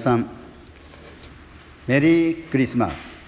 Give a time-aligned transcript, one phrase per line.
[0.00, 0.28] さん。
[1.86, 3.20] メリークリスマス。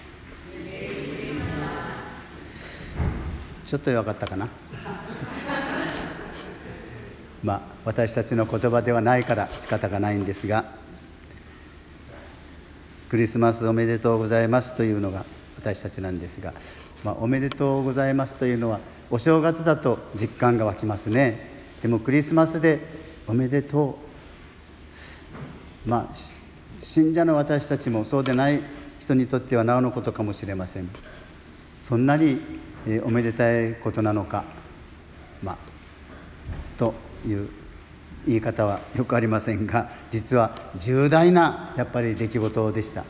[3.65, 4.47] ちょっと弱かったかな。
[7.43, 10.65] まあ私たちの言葉ではないから仕方がないんですが
[13.09, 15.25] クリスマスおめでとうございますというのが
[15.57, 16.53] 私たちなんですが、
[17.03, 18.79] まあ、おめでとうございますというのは
[19.11, 21.51] お正月だと実感が湧きますね。
[21.81, 22.79] でもクリスマスで
[23.27, 23.99] おめでと
[25.85, 25.89] う。
[25.89, 26.42] まあ
[26.83, 28.61] 信者の私たちもそうでない
[28.99, 30.89] 人にとってはなおのことかもしれません。
[31.79, 32.39] そんなに
[33.03, 34.43] おめでたいことなのか
[35.41, 35.57] まあ
[36.77, 36.93] と
[37.27, 37.49] いう
[38.25, 43.03] 言い方はよくありませんが実は重大なやっぱり出来事でした。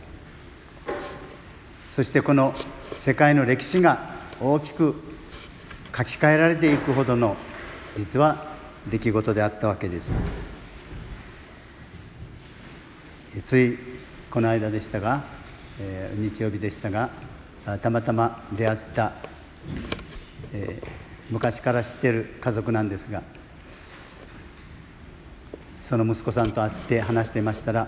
[1.92, 2.56] そしてこの
[3.00, 4.96] 世界の歴史が大きく
[5.96, 7.36] 書き換えられていくほどの
[7.96, 8.48] 実は
[8.90, 10.12] 出来事であったわけです。
[13.42, 13.78] つい
[14.30, 15.24] この間でしたが、
[15.80, 17.10] えー、日曜日でしたが
[17.82, 19.14] たまたま出会った、
[20.54, 20.88] えー、
[21.32, 23.24] 昔から知ってる家族なんですが
[25.90, 27.88] その息子さんと会って話していましたら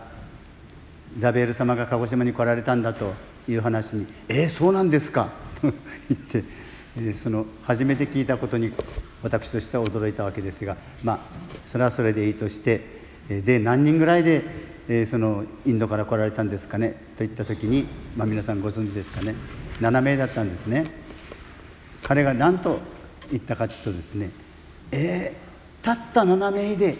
[1.19, 3.13] ザベール様が鹿児島に来られたんだと
[3.47, 5.29] いう話に「えー、そうなんですか」
[5.61, 5.73] と
[6.09, 6.43] 言って、
[7.23, 8.73] その初めて聞いたことに
[9.23, 11.19] 私としては驚いたわけですがまあ
[11.65, 12.81] それはそれでいいとして
[13.29, 14.43] で何人ぐらいで、
[14.87, 16.95] えそのインドから来られたんですかね？
[17.17, 19.35] といった時に、まあ、皆さんご存知ですかね
[19.79, 20.85] ？7名だったんですね。
[22.03, 22.79] 彼が何と
[23.31, 24.29] 言ったかというとですね。
[24.91, 26.95] えー、たった7名で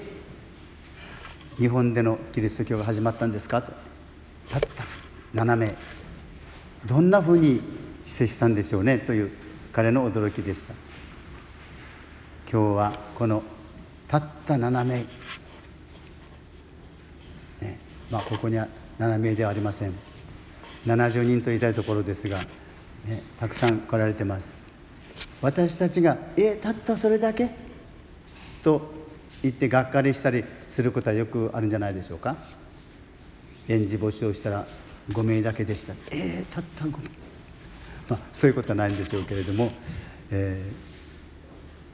[1.57, 3.61] 日本でのキリスト教が始まったんですか？
[3.61, 3.71] と。
[4.49, 4.83] たった
[5.43, 5.75] 7名。
[6.85, 7.61] どんなふうに
[8.07, 8.97] 接したんでしょうね？
[8.99, 9.31] という
[9.71, 10.73] 彼の驚きでした。
[12.51, 13.43] 今日はこの
[14.07, 15.05] たった7名、
[18.11, 18.67] まあ、ここには
[18.99, 19.93] 7名ではありません。
[20.85, 22.39] 70人と言いたいところですが、
[23.05, 24.47] ね、たくさん来られてます。
[25.41, 27.49] 私たちが「えたったそれだけ?」
[28.63, 28.81] と
[29.41, 32.35] 言ってがっかりしたりすることはよくあるんじゃないでしょうか。
[33.67, 34.67] 園児募集をしたら
[35.09, 35.93] 5名だけでした。
[36.11, 36.93] えー、たった5名
[38.09, 39.71] まあそういうことはないんでしょうけれども、
[40.31, 40.61] え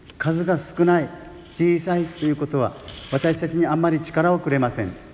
[0.09, 1.09] ー、数が少ない
[1.53, 2.75] 小さいということは
[3.11, 5.10] 私たちにあんまり力をくれません。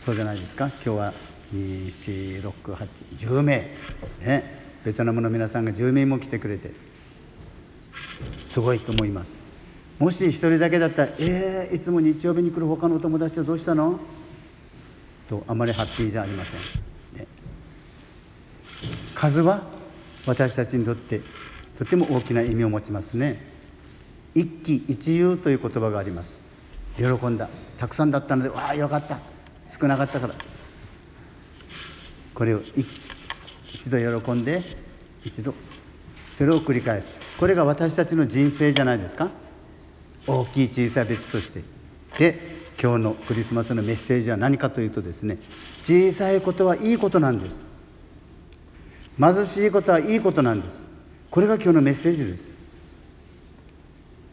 [0.00, 0.68] そうじゃないですか？
[0.68, 1.12] 今日は
[1.54, 3.76] 246810名。
[4.22, 4.60] ね。
[4.84, 6.72] ベトナムの皆さんが10名も来てくれて。
[8.48, 9.36] すごいと思います。
[9.98, 14.00] もし一人だけだったら「えー、いつも日曜日に来る他のお友達はどうしたの?」
[15.28, 16.60] とあまりハッピーじゃありません、
[17.18, 17.26] ね、
[19.14, 19.62] 数は
[20.26, 21.20] 私たちにとって
[21.78, 23.44] とても大きな意味を持ちますね。
[24.34, 26.38] 一喜一憂という言葉があります。
[26.96, 27.50] 喜んだ。
[27.78, 29.18] たくさんだったのでわあよかった。
[29.78, 30.34] 少なかったから。
[32.34, 32.62] これを
[33.72, 34.62] 一度喜んで
[35.24, 35.54] 一度
[36.34, 37.08] それを繰り返す。
[37.38, 39.28] これが私たちの人生じゃないですか？
[40.26, 41.62] 大きい小さい別として。
[42.18, 45.36] で今日のクリスマスのメッセージは何かというとですね
[45.84, 47.60] 小さいことはいいことなんです。
[49.18, 50.82] 貧しいことはいいことなんです。
[51.30, 52.48] これが今日のメッセージです。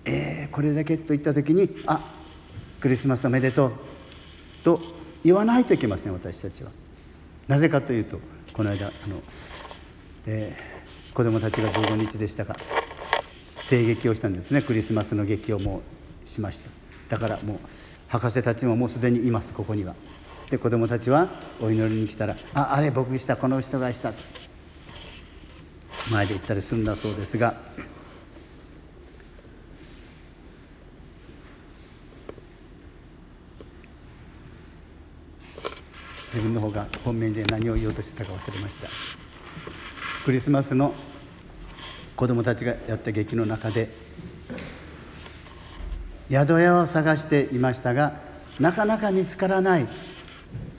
[0.05, 1.99] えー、これだけと言った時にあ
[2.79, 3.71] クリスマスおめでとう。
[4.63, 4.81] と
[5.23, 6.71] 言わないといけません私たちは。
[7.47, 8.19] なぜかというと
[8.53, 9.21] この間あの、
[10.25, 12.55] えー、子供たちが15日でしたが
[13.69, 14.61] 声劇をしたんですね。
[14.61, 15.81] クリスマスの劇をも
[16.25, 16.69] うしました。
[17.09, 17.57] だからもう
[18.07, 19.95] 博士たちももうすでにいますここには。
[20.49, 21.27] で子供たちは
[21.61, 24.13] お祈りに来たら「ああれ僕したこの人がした」
[26.09, 27.55] 前で言ったりするんだそうですが
[36.33, 38.87] 自分の方が本面で何を言おうとしてたか忘れました。
[40.25, 40.93] クリスマスの
[42.15, 43.89] 子供たちがやった劇の中で
[46.29, 48.19] 宿屋を探していましたが
[48.59, 49.87] なかなか見つからない。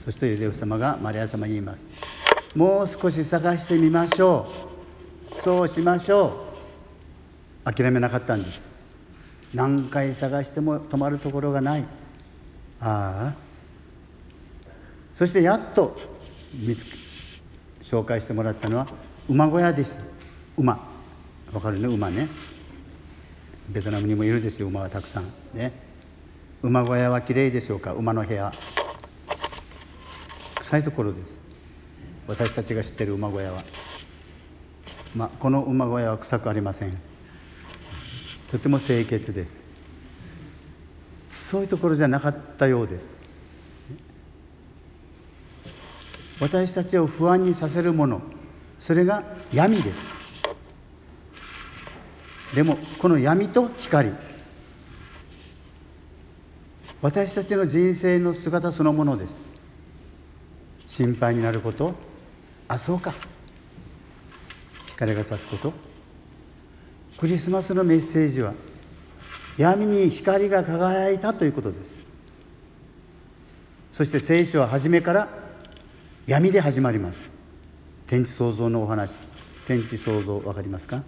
[0.03, 1.83] そしてヨゼフ様がマリア様に言います。
[2.55, 4.47] もう少し探してみましょ
[5.37, 5.41] う。
[5.41, 6.45] そうしましょ
[7.65, 7.73] う。
[7.73, 8.61] 諦めなかったんです。
[9.53, 11.83] 何回探しても泊まるところがない。
[12.81, 13.48] ああ。
[15.19, 15.97] そしてやっと
[17.81, 18.87] 紹介してもらったのは
[19.27, 19.99] 馬小屋でした。
[20.57, 20.79] 馬。
[21.51, 21.89] わかるね？
[21.89, 22.29] 馬ね。
[23.67, 24.67] ベトナムにもいるですよ。
[24.69, 25.25] 馬はたくさん。
[25.53, 25.73] ね。
[26.63, 27.91] 馬小屋はきれいでしょうか？
[27.91, 28.53] 馬の部屋。
[30.59, 31.37] 臭いところです。
[32.25, 33.65] 私たちが知ってる馬小屋は。
[35.13, 36.97] まあこの馬小屋は臭くありません。
[38.49, 39.57] とても清潔です。
[41.41, 43.18] そういうところじゃなかったようです。
[46.39, 48.21] 私たちを不安にさせるもの
[48.79, 49.99] それが闇です。
[52.55, 54.11] でもこの闇と光。
[57.01, 59.35] 私たちの人生の姿そのものです。
[60.87, 61.93] 心配になること。
[62.67, 63.13] あそうか。
[64.87, 65.73] 光が差すこと。
[67.17, 68.53] クリスマスのメッセージは
[69.57, 71.95] 闇に光が輝いたということです。
[73.91, 75.48] そして聖書は初めから
[76.29, 77.17] 闇で始まります。
[78.05, 79.15] 天地創造のお話。
[79.65, 81.01] 天地創造分かりますか？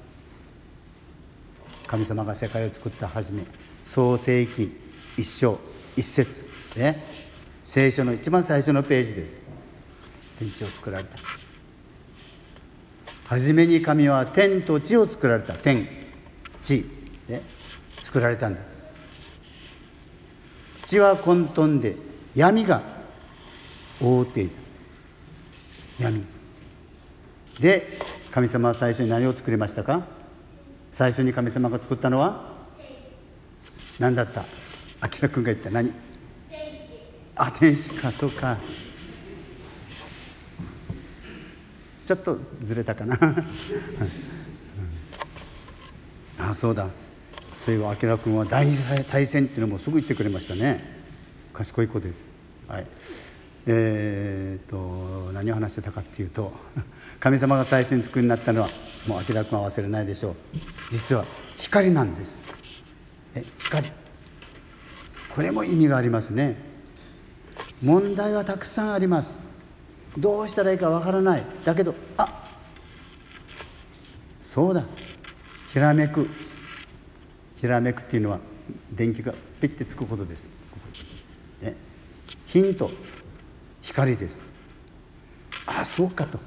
[1.86, 3.44] 神様が世界を作った初め
[3.86, 4.76] 創世記
[5.20, 5.60] 一章
[5.96, 6.44] 一節
[6.76, 7.06] ね。
[7.68, 9.38] 聖書の一番最初のページです。
[10.40, 11.16] 天地を作られた。
[13.26, 15.54] 初めに神は天と地を作られた。
[15.54, 15.88] 天
[16.64, 16.84] 地、
[17.30, 17.44] ね、
[18.02, 18.62] 作られたんだ。
[20.88, 21.96] 地は混沌で
[22.34, 22.82] 闇が
[24.02, 24.61] 覆っていた。
[26.02, 26.24] 闇。
[27.60, 28.00] で
[28.32, 30.06] 神様は最初に何を作りましたか？
[30.92, 32.52] 最初に神様が作ったのは？
[34.00, 34.46] 何だった？
[35.00, 35.70] あきら君が言った。
[35.70, 35.92] 何？
[37.36, 38.58] あ天使かそうか。
[42.06, 43.18] ちょっとずれたかな。
[46.40, 46.88] あそうだ。
[47.66, 50.84] そういえば明君は第二次大戦っていうのもすぐ言ってくれましたね。
[51.54, 52.28] 賢い子です。
[52.68, 52.88] はい
[53.68, 56.52] えーと何を話してたかっていうと
[57.20, 58.70] 神様が最初に作りになったのは
[59.08, 60.36] もう明君は忘れないでしょう。
[60.92, 61.26] 実は
[61.58, 62.32] 光なんです。
[63.36, 63.92] え光。
[65.36, 66.58] これも意味がありますね。
[67.82, 69.36] 問題はたくさんあります。
[70.18, 71.44] どうしたらいいかわからない。
[71.64, 72.50] だけどあ
[74.42, 74.84] そうだ。
[75.72, 76.28] ひらめく。
[77.58, 78.40] ひらめくっていうのは
[78.92, 80.46] 電気がピッてつくことです、
[81.62, 81.76] ね、
[82.48, 82.90] ヒント。
[83.82, 84.40] 光です。
[85.66, 86.40] あそうかと。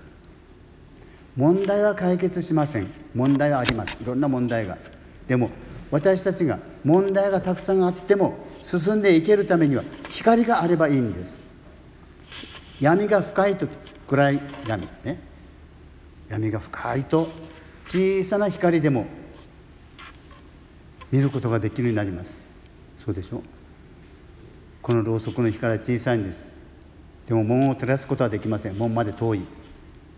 [1.36, 2.88] 問題は解決しません。
[3.14, 3.98] 問題はあります。
[4.00, 4.78] いろんな問題が。
[5.26, 5.50] でも
[5.90, 11.38] 私たちが問題がたくさんあっても進んでいけるためには光があればいいんです。
[12.80, 13.70] 闇が深い時
[14.08, 15.18] 暗い闇ね。
[16.28, 17.28] 闇が深いと
[17.88, 19.06] 小さな光でも
[21.12, 22.32] 見ることができるようになります。
[22.96, 23.42] そうでしょ？
[24.82, 26.44] このろうそくの光は小さいんです。
[27.26, 28.78] でも門を照らすことはできません。
[28.78, 29.46] 門まで遠い。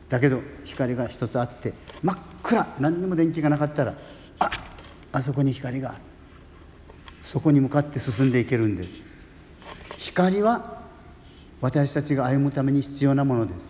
[0.08, 1.72] だけど光が一つあって
[2.02, 2.66] 真っ暗。
[2.78, 3.94] 何にも電気がなかったら
[4.38, 4.50] あ
[5.12, 5.98] あそこに光がある。
[7.22, 8.90] そこに向かって進んでいけるんです。
[9.98, 10.82] 光は
[11.60, 13.68] 私たちが歩むために必要なものです。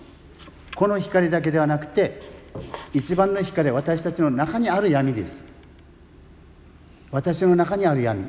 [0.75, 2.21] この光だけではなくて
[2.93, 5.43] 一番の光は私たちの中にある闇です。
[7.11, 8.27] 私の中にある闇。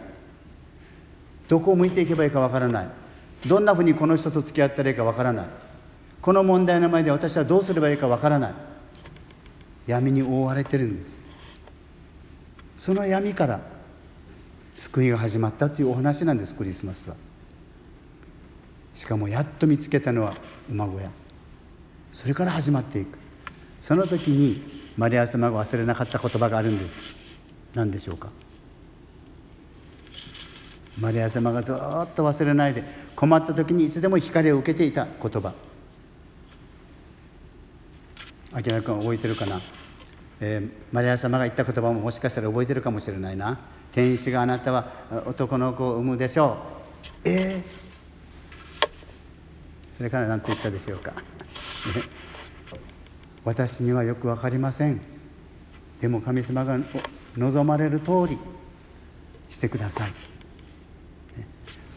[1.48, 2.90] どこを向いていけばいいかわからない。
[3.48, 5.46] どんなふうにこの人と付き合ったらいいかわからない。
[6.22, 8.54] この問題の前で私はどうすればいいかわからない。
[9.86, 11.18] 闇に覆われてるんです。
[12.78, 13.60] その闇から
[14.76, 17.16] 救いが始まったというお話なんですクリスマスは。
[18.94, 20.36] しかもやっと見つけたのは
[20.70, 21.10] 馬小屋。
[22.14, 23.18] それから始まっていく。
[23.82, 24.62] その時に
[24.98, 27.16] マリア様が忘れなかった言葉があるんです。
[27.74, 28.30] 何でしょうか？
[31.00, 32.84] マリア様がずっと忘れないで
[33.16, 35.54] 困った時にいつでも光を受けていた言葉。
[38.54, 39.62] 明君覚えてるかな、
[40.40, 43.60] えー、マリア様が言った言葉ももしかしたら覚えてるかもしれないな。
[43.92, 44.92] 天使があなたは
[45.26, 46.58] 男の子を産むでしょ
[47.26, 47.30] う。
[47.30, 48.88] えー、
[49.98, 51.14] それから何て言ったでしょうか。
[53.46, 55.00] 私にはよく分かりません。
[56.02, 56.80] でも神様が
[57.38, 58.38] 望まれる通り
[59.50, 60.37] してください。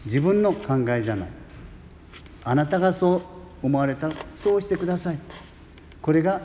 [0.05, 1.29] 自分の考えじゃない。
[2.45, 3.23] あなたがそう
[3.63, 5.19] 思われたそうしてください。
[6.01, 6.41] これが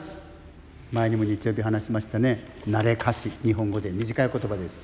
[0.92, 2.44] 前にも日曜日話しましたね。
[2.68, 4.74] 慣れ歌詞日本語で短い言葉です、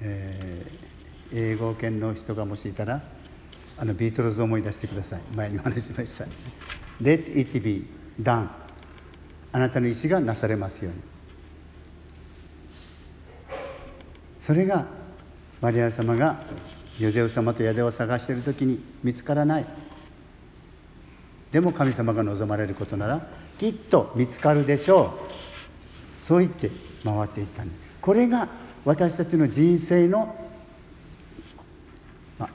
[0.00, 3.00] えー、英語圏の人がもしいたら
[3.78, 5.20] あのビートルズを思い出してください。
[5.34, 6.24] 前にお話しました。
[7.00, 7.86] Let it be
[8.20, 8.48] done
[9.52, 11.00] あなたの意思がなされますように。
[14.40, 14.86] それが
[15.60, 16.42] マリア様が
[16.98, 19.66] ヨゼフ様と宿を探している時に見つからない。
[21.50, 23.26] でも神様が望まれることなら
[23.58, 26.22] きっと見つかるでしょう。
[26.22, 26.70] そう言って
[27.04, 27.78] 回っていったんです。
[28.00, 28.48] これが
[28.84, 30.34] 私たちの人生の、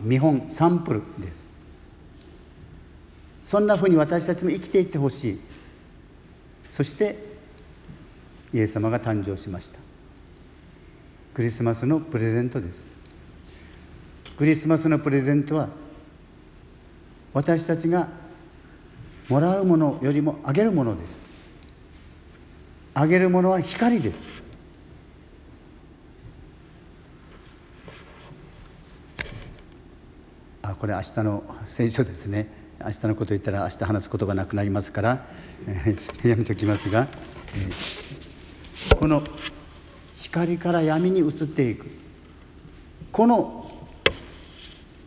[0.02, 1.48] 見本サンプルです。
[3.46, 5.40] そんなふうに私たちも生きていってほしい。
[6.70, 7.18] そして
[8.54, 9.80] イエス様が誕生しました。
[11.34, 12.99] クリスマスのプレゼントです。
[14.40, 15.68] クリスマスのプレゼントは
[17.34, 18.08] 私たちが
[19.28, 21.20] もらうものよりもあげるものです。
[22.94, 24.22] あげるものは光です。
[30.62, 32.48] あこれ明日の聖書ですね。
[32.80, 35.26] 明日のこと言ったら明日話すことがなくなりますから、
[35.68, 37.10] え、 やめときますが、
[38.98, 39.22] この
[40.16, 41.88] 光から闇に移っていく。
[43.12, 43.69] この、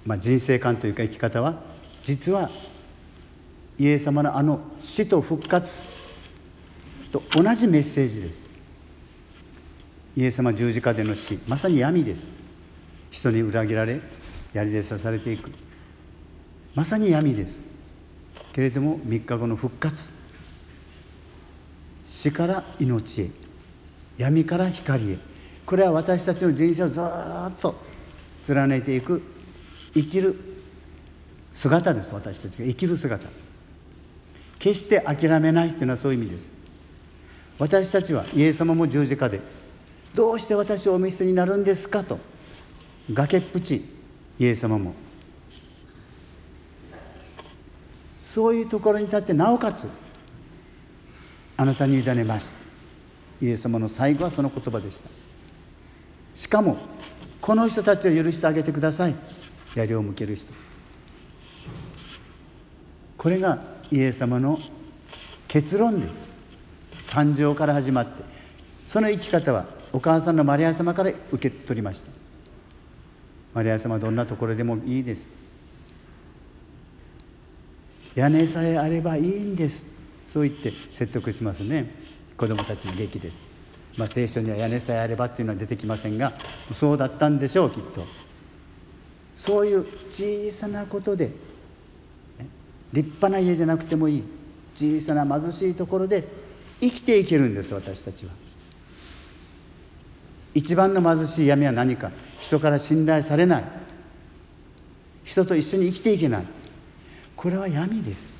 [0.04, 1.62] まあ、人生観というか生き方は
[2.02, 2.50] 実は
[3.78, 5.78] イエス様のあの死と復活
[7.10, 8.42] と同じメッセージです。
[10.16, 12.26] イエス様十字架での死まさに闇です。
[13.10, 14.00] 人に裏切られ
[14.52, 15.50] 槍で刺されていく。
[16.74, 17.60] まさに闇です。
[18.52, 20.10] けれども3日後の復活。
[22.06, 23.30] 死から命へ。
[24.18, 25.18] 闇から光へ。
[25.64, 27.04] これは私たちの人生をずっ
[27.60, 27.74] と
[28.44, 29.22] 貫いていく
[29.94, 30.36] 生きる
[31.54, 32.64] 姿です私たちが。
[32.64, 33.28] 生きる姿。
[34.58, 36.50] 決して諦めないというのはそういう意味です。
[37.58, 39.40] 私たちはイエス様も十字架で
[40.14, 42.18] どうして私をお見捨てになるんですかと
[43.12, 43.84] 崖っぷち
[44.38, 44.94] イエス様も。
[48.22, 49.86] そういうところに立ってなおかつ
[51.56, 52.54] あなたに委ねます。
[53.42, 55.10] イエス様の最後はその言葉でした。
[56.34, 56.78] しかも
[57.40, 59.14] この人たちを許してあげてください。
[59.74, 60.52] 槍を向ける人。
[63.16, 63.58] これが
[63.90, 64.58] イエス様の
[65.48, 66.24] 結論です。
[67.08, 68.24] 誕生から始まって。
[68.86, 72.10] その生き方はお母さんのマリア様から受け取りました。
[73.54, 75.26] マリア様はどんなところでもいいです。
[78.14, 79.86] 屋根さえあればいいんです。
[80.26, 81.94] そう言って説得しますね。
[82.36, 83.36] 子供たちの劇です。
[83.98, 86.32] まあ聖書には屋根さえあればっていうのは出てきませんが
[86.74, 88.04] そうだったんでしょうきっと。
[89.36, 91.30] そういう小さなことで
[92.92, 94.24] 立派な家でなくてもいい
[94.74, 96.26] 小さな貧しいところで
[96.80, 98.32] 生きていけるんです私たちは。
[100.54, 102.10] 一番の貧しい闇は何か。
[102.40, 103.64] 人から信頼されない。
[105.24, 106.44] 人と一緒に生きていけない。
[107.36, 108.30] これは闇です。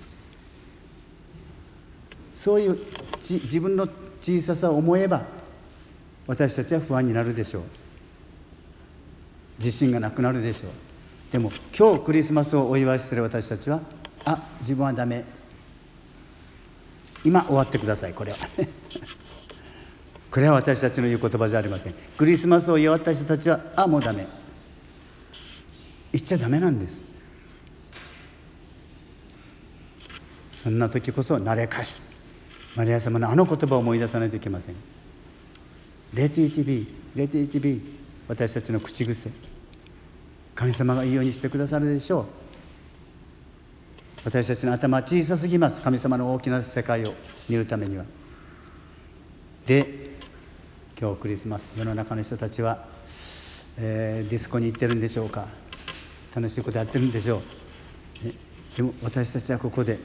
[2.35, 2.79] そういう
[3.21, 3.89] 自分の
[4.21, 5.23] 小ささを思えば
[6.27, 7.63] 私たちは不安になるでしょう。
[9.59, 10.71] 自信がなくなるでしょう。
[11.33, 13.81] でも今日クリスマスをお祝いしている私たちは
[14.25, 15.25] あ自分はダメ。
[17.25, 18.39] 今終わってくださいこれは。
[20.31, 21.95] これは私たちの言う言葉じゃありません。
[22.17, 24.27] クリスマスを祝った人たちはあもうダメ。
[26.13, 27.13] 言っちゃダメなんです。
[30.63, 32.01] そんな時こそ慣れかし
[32.77, 34.77] マリア様のあの言葉を思い出さないといけません
[35.43, 39.31] 「Let it be Let it be」私たちの口癖
[40.55, 42.25] 神様がいいようにしてくださるでしょう。
[44.25, 45.81] 私たちの頭は小さすぎます。
[45.81, 47.15] 神様の大きな世界を
[47.49, 48.05] 見るためには。
[49.67, 50.13] で
[51.01, 52.87] 今日クリスマス世の中の人たちは、
[53.79, 55.47] えー、ディスコに行ってるんでしょうか。
[56.35, 57.41] 楽しいことやってるんでしょう。
[58.77, 59.99] でも私たちはここで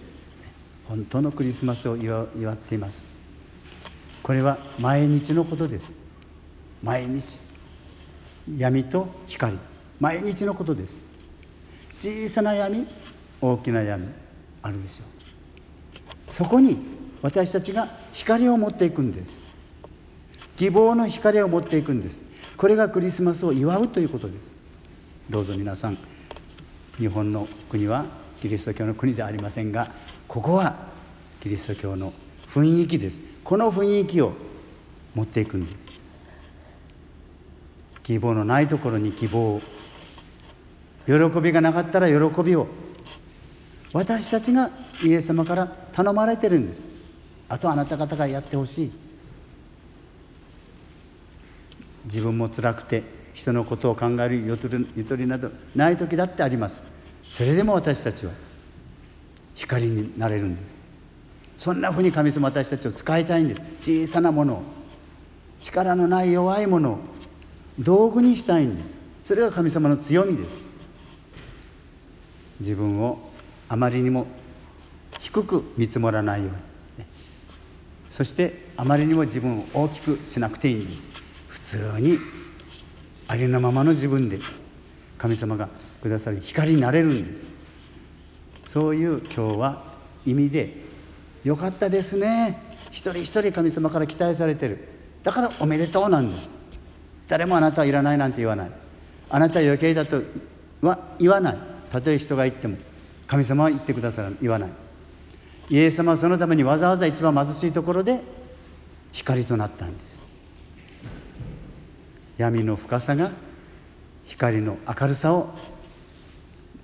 [0.87, 3.05] 本当のクリスマスを祝っています。
[4.23, 5.93] これは毎日のことです。
[6.81, 7.46] 毎日。
[8.55, 9.57] 闇と光。
[9.99, 10.99] 毎日のことです。
[11.99, 12.85] 小さな闇
[13.41, 14.07] 大きな闇
[14.61, 15.03] あるでしょ
[16.29, 16.33] う。
[16.33, 16.77] そこに
[17.21, 19.39] 私たちが光を持っていくんです。
[20.55, 22.21] 希望の光を持っていくんです。
[22.55, 24.55] これがクリスマスを祝うということです。
[25.29, 25.97] どうぞ皆さん
[26.97, 28.05] 日本の国は
[28.41, 29.91] キリスト教の国じゃありませんが
[30.27, 30.75] ここは
[31.41, 32.13] キリスト教の
[32.49, 33.21] 雰囲気です。
[33.43, 34.33] この雰囲気を
[35.13, 35.96] 持っていくんです。
[38.07, 39.55] 希望のないところに希望。
[39.55, 39.61] を
[41.05, 42.67] 喜びがなかったら喜びを。
[43.91, 44.71] 私たちが
[45.03, 46.85] イエス様から頼まれてるんです。
[47.49, 48.91] あとあなた方がやってほしい。
[52.05, 56.81] 自分も辛くて人のことを考えるゆとりゆとりなどない時だってあります。
[57.29, 58.31] それでも私たちは
[59.53, 60.61] 光になれるんで
[61.57, 61.65] す。
[61.65, 63.61] そんなふうに神様私たちを使いたいんです。
[63.81, 64.63] 小さなものを。
[65.61, 67.16] 力のない弱いものを。
[67.79, 68.95] 道具にしたいんです。
[69.23, 70.67] それが神様の強みです。
[72.59, 73.19] 自分を
[73.69, 74.25] あまりにも
[75.19, 76.55] 低く見積もらないように。
[78.09, 81.03] そしてあまりにも自分を大きくしなくていいんです。
[81.49, 82.17] 普通に
[83.27, 84.39] ありのままの自分で
[85.17, 85.69] 神様が
[86.01, 87.45] くださる光になれるんです。
[88.65, 89.83] そういう今日は
[90.25, 90.77] 意味で
[91.43, 92.75] よかったですね。
[92.89, 94.87] 一人一人神様から期待されてる。
[95.21, 96.56] だからおめでとうなんです。
[97.27, 98.71] 誰もあなたはいらないなんて言わない。
[99.29, 100.21] あなたは余計だと
[100.81, 101.57] は言わない。
[101.91, 102.77] たとえ人が言っても
[103.27, 104.69] 神様は言ってくださら言わない。
[105.69, 108.21] イエス様はそのためにわざわざ一番貧しいところで
[109.11, 110.17] 光となったんです。
[112.37, 113.31] 闇の深さが
[114.23, 115.49] 光の明るさを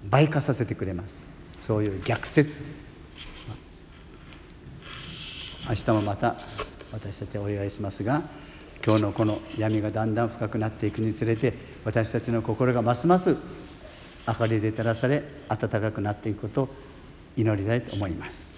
[0.09, 1.25] 倍化させてくれます。
[1.59, 2.65] そういう逆説。
[5.69, 6.35] 明日もまた
[6.91, 8.23] 私たちはお祝いしますが
[8.85, 11.53] 今日のこの闇がだんだん深くなっていくにつれて
[11.85, 13.37] 私たちの心がますます
[14.27, 16.69] 明かりで照らされ暖かくなっていくことを
[17.37, 18.52] 祈りたいと思います。